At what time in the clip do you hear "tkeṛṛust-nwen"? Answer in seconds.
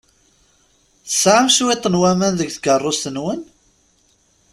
2.51-3.41